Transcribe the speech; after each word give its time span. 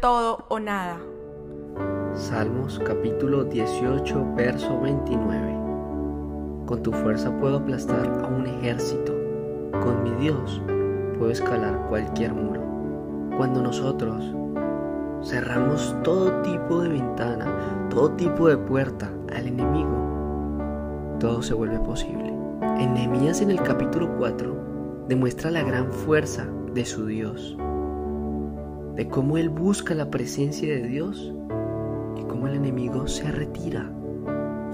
todo 0.00 0.46
o 0.48 0.58
nada. 0.58 0.98
Salmos 2.14 2.78
capítulo 2.78 3.44
18, 3.44 4.34
verso 4.34 4.80
29. 4.80 6.64
Con 6.64 6.82
tu 6.82 6.90
fuerza 6.92 7.30
puedo 7.38 7.58
aplastar 7.58 8.06
a 8.24 8.26
un 8.28 8.46
ejército. 8.46 9.12
Con 9.82 10.02
mi 10.02 10.12
Dios 10.12 10.62
puedo 11.18 11.30
escalar 11.30 11.86
cualquier 11.90 12.32
muro. 12.32 12.62
Cuando 13.36 13.60
nosotros 13.60 14.34
cerramos 15.22 15.94
todo 16.02 16.40
tipo 16.40 16.80
de 16.80 16.88
ventana, 16.88 17.86
todo 17.90 18.12
tipo 18.12 18.48
de 18.48 18.56
puerta 18.56 19.12
al 19.36 19.46
enemigo, 19.46 21.18
todo 21.20 21.42
se 21.42 21.52
vuelve 21.52 21.78
posible. 21.80 22.32
En 22.78 22.96
en 22.96 23.50
el 23.50 23.62
capítulo 23.62 24.08
4 24.16 24.56
demuestra 25.06 25.50
la 25.50 25.62
gran 25.62 25.92
fuerza 25.92 26.46
de 26.72 26.86
su 26.86 27.04
Dios, 27.04 27.58
de 29.00 29.08
cómo 29.08 29.38
él 29.38 29.48
busca 29.48 29.94
la 29.94 30.10
presencia 30.10 30.68
de 30.68 30.86
Dios 30.86 31.32
y 32.18 32.22
cómo 32.24 32.48
el 32.48 32.56
enemigo 32.56 33.08
se 33.08 33.32
retira. 33.32 33.90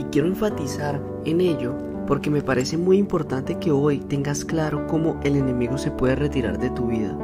Y 0.00 0.04
quiero 0.06 0.26
enfatizar 0.26 1.00
en 1.24 1.40
ello 1.40 1.76
porque 2.08 2.28
me 2.28 2.42
parece 2.42 2.76
muy 2.76 2.98
importante 2.98 3.56
que 3.60 3.70
hoy 3.70 4.00
tengas 4.00 4.44
claro 4.44 4.84
cómo 4.88 5.20
el 5.22 5.36
enemigo 5.36 5.78
se 5.78 5.92
puede 5.92 6.16
retirar 6.16 6.58
de 6.58 6.70
tu 6.70 6.88
vida 6.88 7.16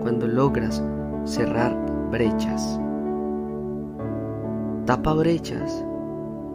cuando 0.00 0.28
logras 0.28 0.80
cerrar 1.24 1.76
brechas. 2.12 2.78
Tapa 4.86 5.12
brechas 5.12 5.84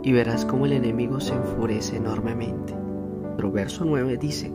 y 0.02 0.14
verás 0.14 0.46
cómo 0.46 0.66
el 0.66 0.72
enemigo 0.72 1.20
se 1.20 1.34
enfurece 1.34 1.98
enormemente. 1.98 2.74
Pero 3.36 3.52
verso 3.52 3.84
9 3.84 4.16
dice, 4.16 4.50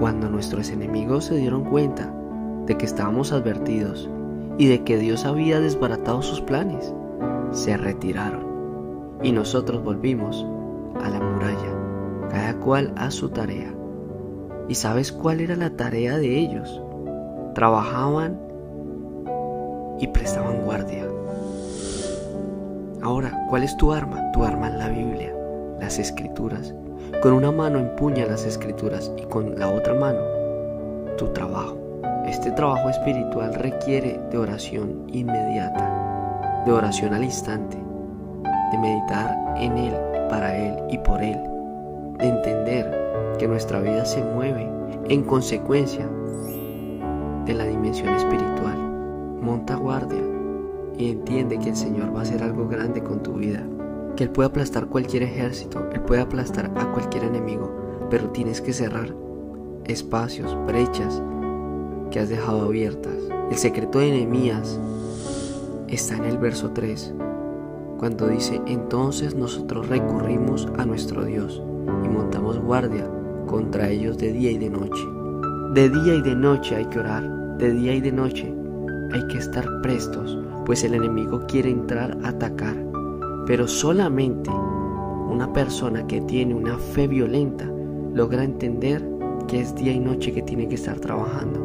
cuando 0.00 0.28
nuestros 0.28 0.70
enemigos 0.70 1.26
se 1.26 1.36
dieron 1.36 1.62
cuenta 1.62 2.12
de 2.66 2.76
que 2.76 2.86
estábamos 2.86 3.30
advertidos 3.30 4.10
y 4.58 4.66
de 4.66 4.84
que 4.84 4.98
Dios 4.98 5.24
había 5.24 5.60
desbaratado 5.60 6.22
sus 6.22 6.40
planes, 6.40 6.94
se 7.50 7.76
retiraron 7.76 8.44
y 9.22 9.32
nosotros 9.32 9.82
volvimos 9.82 10.46
a 11.02 11.08
la 11.08 11.20
muralla, 11.20 12.28
cada 12.30 12.54
cual 12.60 12.92
a 12.96 13.10
su 13.10 13.30
tarea. 13.30 13.72
¿Y 14.68 14.74
sabes 14.74 15.12
cuál 15.12 15.40
era 15.40 15.56
la 15.56 15.70
tarea 15.70 16.18
de 16.18 16.38
ellos? 16.38 16.80
Trabajaban 17.54 18.40
y 20.00 20.06
prestaban 20.08 20.62
guardia. 20.64 21.04
Ahora, 23.02 23.46
¿cuál 23.50 23.64
es 23.64 23.76
tu 23.76 23.92
arma? 23.92 24.32
Tu 24.32 24.42
arma 24.44 24.68
es 24.68 24.74
la 24.76 24.88
Biblia, 24.88 25.34
las 25.80 25.98
escrituras. 25.98 26.74
Con 27.22 27.34
una 27.34 27.52
mano 27.52 27.78
empuña 27.78 28.26
las 28.26 28.44
escrituras 28.46 29.12
y 29.16 29.24
con 29.24 29.58
la 29.58 29.68
otra 29.70 29.94
mano 29.94 30.20
tu 31.16 31.28
trabajo. 31.28 31.83
Este 32.34 32.50
trabajo 32.50 32.90
espiritual 32.90 33.54
requiere 33.54 34.20
de 34.32 34.38
oración 34.38 35.04
inmediata, 35.06 36.64
de 36.66 36.72
oración 36.72 37.14
al 37.14 37.22
instante, 37.22 37.76
de 38.72 38.78
meditar 38.78 39.54
en 39.56 39.78
Él, 39.78 39.94
para 40.28 40.58
Él 40.58 40.74
y 40.90 40.98
por 40.98 41.22
Él, 41.22 41.38
de 42.18 42.26
entender 42.26 43.36
que 43.38 43.46
nuestra 43.46 43.78
vida 43.80 44.04
se 44.04 44.20
mueve 44.20 44.68
en 45.08 45.22
consecuencia 45.22 46.08
de 47.46 47.54
la 47.54 47.66
dimensión 47.66 48.12
espiritual. 48.12 48.78
Monta 49.40 49.76
guardia 49.76 50.24
y 50.98 51.12
entiende 51.12 51.60
que 51.60 51.68
el 51.68 51.76
Señor 51.76 52.12
va 52.12 52.18
a 52.18 52.22
hacer 52.22 52.42
algo 52.42 52.66
grande 52.66 53.00
con 53.00 53.22
tu 53.22 53.34
vida, 53.34 53.62
que 54.16 54.24
Él 54.24 54.30
puede 54.30 54.48
aplastar 54.48 54.86
cualquier 54.86 55.22
ejército, 55.22 55.88
Él 55.92 56.00
puede 56.00 56.22
aplastar 56.22 56.68
a 56.74 56.90
cualquier 56.90 57.22
enemigo, 57.22 57.70
pero 58.10 58.30
tienes 58.30 58.60
que 58.60 58.72
cerrar 58.72 59.14
espacios, 59.84 60.58
brechas 60.66 61.22
que 62.10 62.20
has 62.20 62.28
dejado 62.28 62.62
abiertas. 62.62 63.14
El 63.50 63.56
secreto 63.56 63.98
de 63.98 64.10
Nehemías 64.10 64.78
está 65.88 66.16
en 66.16 66.24
el 66.24 66.38
verso 66.38 66.70
3, 66.70 67.14
cuando 67.98 68.28
dice, 68.28 68.60
entonces 68.66 69.34
nosotros 69.34 69.88
recurrimos 69.88 70.68
a 70.76 70.84
nuestro 70.84 71.24
Dios 71.24 71.62
y 72.04 72.08
montamos 72.08 72.58
guardia 72.58 73.08
contra 73.46 73.88
ellos 73.88 74.18
de 74.18 74.32
día 74.32 74.50
y 74.50 74.58
de 74.58 74.70
noche. 74.70 75.02
De 75.72 75.88
día 75.88 76.14
y 76.14 76.22
de 76.22 76.34
noche 76.34 76.76
hay 76.76 76.86
que 76.86 76.98
orar, 76.98 77.56
de 77.58 77.72
día 77.72 77.94
y 77.94 78.00
de 78.00 78.12
noche 78.12 78.52
hay 79.12 79.26
que 79.28 79.38
estar 79.38 79.64
prestos, 79.82 80.38
pues 80.66 80.82
el 80.84 80.94
enemigo 80.94 81.44
quiere 81.46 81.70
entrar 81.70 82.18
a 82.24 82.28
atacar. 82.28 82.76
Pero 83.46 83.68
solamente 83.68 84.50
una 84.50 85.52
persona 85.52 86.06
que 86.06 86.20
tiene 86.22 86.54
una 86.54 86.78
fe 86.78 87.06
violenta 87.06 87.70
logra 88.12 88.44
entender 88.44 89.06
que 89.46 89.60
es 89.60 89.74
día 89.74 89.92
y 89.92 90.00
noche 90.00 90.32
que 90.32 90.42
tiene 90.42 90.68
que 90.68 90.74
estar 90.74 90.98
trabajando 90.98 91.63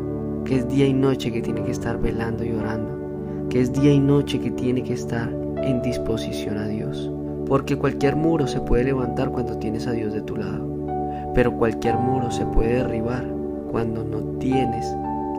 que 0.50 0.56
es 0.56 0.68
día 0.68 0.88
y 0.88 0.94
noche 0.94 1.32
que 1.32 1.44
tiene 1.44 1.62
que 1.62 1.70
estar 1.70 2.02
velando 2.02 2.44
y 2.44 2.52
orando, 2.52 3.48
que 3.50 3.62
es 3.62 3.72
día 3.72 3.94
y 3.94 4.00
noche 4.00 4.40
que 4.40 4.50
tiene 4.50 4.82
que 4.82 4.94
estar 4.94 5.32
en 5.58 5.80
disposición 5.84 6.58
a 6.58 6.68
Dios. 6.68 7.12
Porque 7.46 7.78
cualquier 7.78 8.16
muro 8.16 8.48
se 8.48 8.60
puede 8.60 8.86
levantar 8.86 9.30
cuando 9.30 9.60
tienes 9.60 9.86
a 9.86 9.92
Dios 9.92 10.12
de 10.12 10.24
tu 10.24 10.38
lado, 10.38 11.32
pero 11.36 11.56
cualquier 11.56 11.98
muro 11.98 12.32
se 12.32 12.48
puede 12.48 12.78
derribar 12.78 13.28
cuando 13.70 14.04
no 14.04 14.22
tienes 14.40 14.88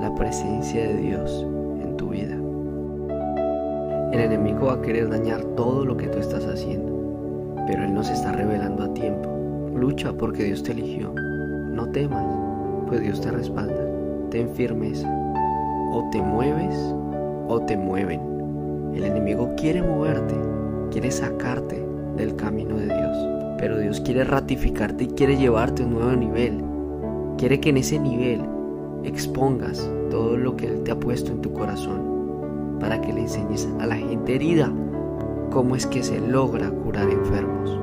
la 0.01 0.15
presencia 0.15 0.81
de 0.81 0.97
Dios 0.99 1.45
en 1.83 1.97
tu 1.97 2.11
vida. 2.11 2.37
El 4.13 4.21
enemigo 4.21 4.67
va 4.67 4.75
a 4.75 4.83
querer 4.83 5.11
dañar 5.11 5.43
todo 5.57 5.85
lo 5.85 5.97
que 5.97 6.07
tú 6.07 6.19
estás 6.19 6.47
haciendo, 6.47 7.57
pero 7.67 7.83
Él 7.83 7.95
nos 7.95 8.09
está 8.09 8.31
revelando 8.31 8.85
a 8.85 8.95
tiempo. 8.95 9.29
Lucha 9.75 10.13
porque 10.13 10.45
Dios 10.45 10.63
te 10.63 10.71
eligió. 10.71 11.13
No 11.73 11.91
temas, 11.91 12.25
pues 12.87 13.01
Dios 13.01 13.21
te 13.21 13.33
respalda 13.33 13.90
ten 14.31 14.49
firmeza. 14.51 15.09
O 15.93 16.09
te 16.11 16.23
mueves 16.23 16.75
o 17.49 17.61
te 17.61 17.77
mueven. 17.77 18.21
El 18.95 19.05
enemigo 19.05 19.51
quiere 19.57 19.83
moverte, 19.83 20.35
quiere 20.91 21.11
sacarte 21.11 21.85
del 22.17 22.37
camino 22.37 22.77
de 22.77 22.87
Dios. 22.87 23.17
Pero 23.59 23.79
Dios 23.79 24.01
quiere 24.01 24.25
ratificarte 24.25 25.05
y 25.05 25.09
quiere 25.09 25.37
llevarte 25.37 25.83
a 25.83 25.87
un 25.87 25.95
nuevo 25.95 26.13
nivel. 26.13 26.63
Quiere 27.37 27.61
que 27.61 27.71
en 27.71 27.79
ese 27.79 27.99
nivel 27.99 28.41
expongas 29.05 29.91
todo 30.11 30.37
lo 30.37 30.57
que 30.57 30.67
Él 30.67 30.83
te 30.85 30.93
ha 30.93 30.99
puesto 30.99 31.33
en 31.33 31.41
tu 31.41 31.53
corazón 31.53 32.79
para 32.81 33.01
que 33.01 33.13
le 33.13 33.21
enseñes 33.23 33.69
a 33.79 33.87
la 33.87 33.97
gente 33.97 34.35
herida 34.35 34.73
cómo 35.51 35.77
es 35.77 35.87
que 35.87 36.03
se 36.03 36.19
logra 36.21 36.71
curar 36.71 37.11
enfermos. 37.11 37.79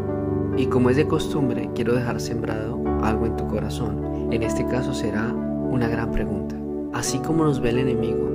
Y 0.57 0.65
como 0.65 0.89
es 0.89 0.97
de 0.97 1.07
costumbre, 1.07 1.69
quiero 1.75 1.93
dejar 1.93 2.19
sembrado 2.19 2.81
algo 3.03 3.27
en 3.27 3.35
tu 3.35 3.47
corazón. 3.47 4.31
En 4.31 4.41
este 4.41 4.65
caso 4.65 4.93
será 4.93 5.33
una 5.69 5.87
gran 5.87 6.11
pregunta. 6.11 6.55
Así 6.93 7.19
como 7.19 7.43
nos 7.43 7.59
ve 7.59 7.69
el 7.69 7.79
enemigo, 7.79 8.29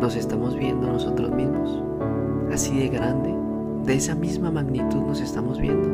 ¿nos 0.00 0.16
estamos 0.16 0.56
viendo 0.56 0.86
nosotros 0.86 1.30
mismos? 1.30 1.82
Así 2.52 2.78
de 2.78 2.88
grande, 2.88 3.34
de 3.84 3.94
esa 3.94 4.14
misma 4.14 4.50
magnitud 4.50 5.02
nos 5.02 5.20
estamos 5.20 5.60
viendo. 5.60 5.88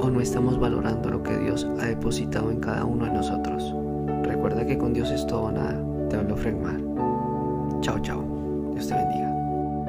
¿O 0.00 0.10
no 0.10 0.20
estamos 0.20 0.58
valorando 0.58 1.10
lo 1.10 1.22
que 1.22 1.36
Dios 1.38 1.66
ha 1.80 1.86
depositado 1.86 2.50
en 2.50 2.60
cada 2.60 2.84
uno 2.84 3.04
de 3.04 3.12
nosotros? 3.12 3.74
Recuerda 4.22 4.66
que 4.66 4.78
con 4.78 4.92
Dios 4.92 5.10
es 5.10 5.26
todo 5.26 5.44
o 5.44 5.52
nada. 5.52 5.80
Te 6.08 6.16
hablo 6.16 6.36
Fregmar. 6.36 6.80
Chao, 7.80 7.98
chao. 8.00 8.24
Dios 8.74 8.86
te 8.86 8.94
bendiga. 8.94 9.37